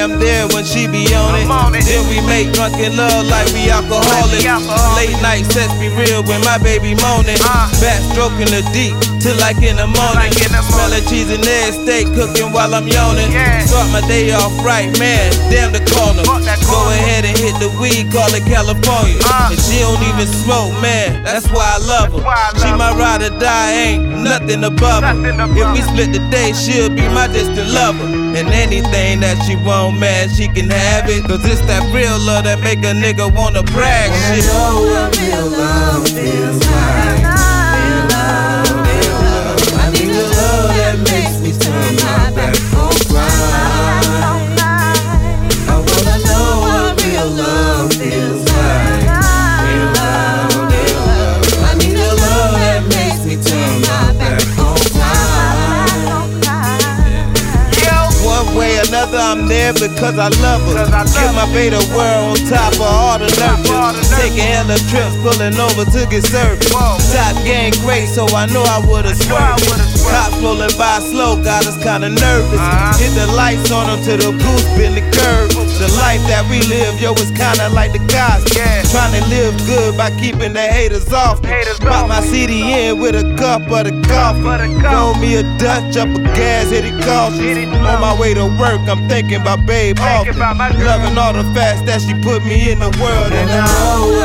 I'm 0.00 0.16
there 0.18 0.48
when 0.48 0.64
she 0.64 0.88
be 0.88 1.04
on 1.12 1.36
it. 1.36 1.44
On 1.44 1.76
it. 1.76 1.84
Then 1.84 2.00
we 2.08 2.24
make 2.24 2.56
drunken 2.56 2.96
love 2.96 3.28
like 3.28 3.44
we 3.52 3.68
alcoholics. 3.68 4.48
Late 4.96 5.12
night 5.20 5.44
sex 5.52 5.68
be 5.76 5.92
real 5.92 6.24
when 6.24 6.40
my 6.40 6.56
baby 6.56 6.96
moaning. 7.04 7.36
Uh. 7.44 7.68
Back 7.84 8.00
stroking 8.08 8.48
the 8.48 8.64
deep 8.72 8.96
till 9.20 9.36
like 9.36 9.60
in 9.60 9.76
the 9.76 9.84
morning. 9.84 10.16
Like 10.16 10.40
in 10.40 10.56
the 10.56 10.64
morning. 10.64 10.72
Smelling 10.72 11.04
cheese 11.04 11.28
and 11.28 11.44
egg 11.44 11.76
steak 11.84 12.08
cooking 12.16 12.48
while 12.48 12.72
I'm 12.72 12.88
yawning. 12.88 13.28
Yeah. 13.28 13.60
Start 13.68 13.92
my 13.92 14.00
day 14.08 14.32
off 14.32 14.56
right, 14.64 14.88
man. 14.96 15.36
Damn 15.52 15.76
the 15.76 15.84
corner. 15.92 16.24
That 16.48 16.56
Go 16.64 16.80
ahead 16.96 17.28
and 17.28 17.36
hit 17.36 17.52
the 17.60 17.68
weed, 17.76 18.08
call 18.08 18.32
it 18.32 18.48
California. 18.48 19.20
Uh. 19.20 19.52
And 19.52 19.60
she 19.60 19.84
don't 19.84 20.00
even 20.00 20.24
smoke, 20.32 20.72
man. 20.80 21.20
That's 21.28 21.52
why 21.52 21.76
I 21.76 21.78
love 21.84 22.16
her. 22.16 22.24
She 22.56 22.72
my 22.72 22.96
ride 22.96 23.20
or 23.20 23.36
die, 23.36 23.72
ain't 23.76 24.24
nothing 24.24 24.64
above 24.64 25.04
her. 25.04 25.12
Above 25.12 25.56
If 25.56 25.68
we 25.76 25.80
split 25.84 26.16
the 26.16 26.24
day, 26.32 26.56
she'll 26.56 26.88
be 26.88 27.04
my 27.12 27.28
distant 27.28 27.68
lover. 27.68 28.08
And 28.32 28.48
anything 28.48 29.20
that 29.20 29.36
she 29.44 29.56
man, 29.92 30.28
she 30.28 30.48
can 30.48 30.70
have 30.70 31.08
it. 31.08 31.24
Cause 31.24 31.44
it's 31.44 31.60
that 31.62 31.82
real 31.94 32.18
love 32.18 32.44
that 32.44 32.60
make 32.60 32.78
a 32.80 32.92
nigga 32.92 33.32
wanna 33.34 33.62
brag 33.62 34.10
shit. 34.34 34.44
know 34.46 34.82
what 34.86 35.16
real 35.18 35.46
love 35.46 36.08
feels 36.08 36.64
like. 36.66 37.39
Another, 58.88 59.18
I'm 59.18 59.48
there 59.48 59.72
because 59.72 60.16
I 60.18 60.28
love 60.44 60.62
her. 60.72 60.84
I 60.88 61.04
love 61.04 61.12
Give 61.14 61.32
my 61.34 61.46
beta 61.52 61.80
world 61.96 62.36
on 62.36 62.40
top 62.48 62.72
of 62.74 62.82
all 62.82 63.18
the 63.18 63.26
Top 63.36 63.58
of 63.60 63.70
all 63.70 63.92
the 63.92 64.00
nurture. 64.00 64.10
nurture. 64.10 64.20
Taking 64.20 64.48
hella 64.52 64.76
trips, 64.90 65.14
pulling 65.24 65.56
over 65.56 65.84
to 65.84 66.00
get 66.10 66.24
service. 66.26 66.68
Top 66.70 67.34
gang 67.44 67.72
great, 67.80 68.06
so 68.08 68.26
I 68.34 68.46
know 68.52 68.62
I 68.62 68.78
would've 68.84 69.16
swerved. 69.16 69.64
Cops 70.10 70.36
rolling 70.42 70.74
by 70.76 70.98
slow, 71.00 71.40
got 71.42 71.66
us 71.66 71.76
kinda 71.82 72.08
nervous. 72.10 72.58
Uh-huh. 72.58 72.98
Hit 72.98 73.12
the 73.14 73.26
lights 73.32 73.70
on 73.70 73.86
them 73.88 73.98
till 74.04 74.18
the 74.18 74.30
goose 74.36 74.66
been 74.76 74.94
the 74.98 75.04
curve. 75.16 75.39
That 76.40 76.48
we 76.48 76.64
live, 76.72 76.96
yo, 76.96 77.12
it's 77.20 77.28
kinda 77.36 77.68
like 77.76 77.92
the 77.92 78.00
guys. 78.08 78.40
Yeah. 78.56 78.80
Trying 78.88 79.12
to 79.12 79.28
live 79.28 79.52
good 79.68 79.92
by 79.94 80.08
keeping 80.16 80.54
the 80.54 80.64
haters 80.64 81.12
off. 81.12 81.44
Haters 81.44 81.78
Pop 81.78 82.08
my. 82.08 82.22
CD 82.22 82.64
in 82.72 82.98
with 82.98 83.14
a 83.14 83.36
cup 83.36 83.60
of 83.68 83.84
the 83.84 83.92
coffee. 84.08 84.40
of 84.40 84.56
the 84.56 84.72
coffee. 84.80 84.96
Roll 84.96 85.14
me 85.20 85.36
a 85.36 85.42
Dutch 85.60 86.00
up 86.00 86.08
a 86.08 86.20
gas, 86.32 86.70
hit 86.70 86.86
it 86.86 86.96
cautious. 87.04 87.68
On 87.68 88.00
my 88.00 88.16
way 88.18 88.32
to 88.32 88.46
work, 88.56 88.80
I'm 88.88 89.06
thinking 89.06 89.42
about 89.42 89.66
babe 89.66 90.00
often. 90.00 90.38
Loving 90.38 91.18
all 91.18 91.34
the 91.34 91.44
facts 91.52 91.82
that 91.82 92.00
she 92.00 92.14
put 92.24 92.40
me 92.46 92.72
in 92.72 92.78
the 92.78 92.88
world. 92.96 93.32
And 93.36 93.50
I 93.50 93.68
I 93.68 94.19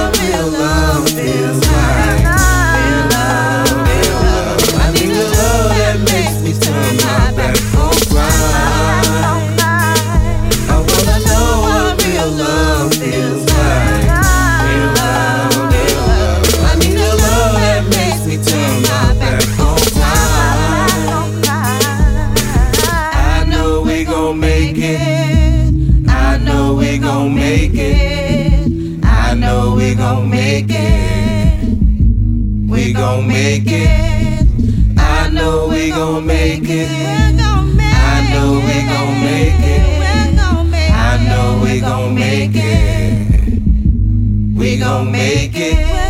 I 24.88 26.38
know 26.38 26.76
we 26.76 27.00
gon' 27.00 27.34
make 27.34 27.72
it. 27.74 29.04
I 29.04 29.34
know 29.34 29.74
we 29.76 29.96
gon' 29.96 30.30
make 30.30 30.68
it. 30.70 31.68
We 32.70 32.94
gon' 32.94 33.28
make 33.28 33.64
it. 33.66 34.48
I 34.98 35.30
know 35.32 35.68
we 35.70 35.90
gon' 35.90 36.26
make 36.28 36.70
it. 36.70 36.90
I 36.92 37.32
know 37.32 38.62
we 38.68 38.78
gon' 38.92 39.22
make 39.22 39.60
it. 39.60 39.86
I 40.94 41.18
know 41.28 41.60
we 41.64 41.80
gon' 41.80 42.14
make 42.14 42.52
it. 42.54 43.60
We 44.56 44.78
gon' 44.78 45.12
make 45.12 45.56
it. 45.56 46.05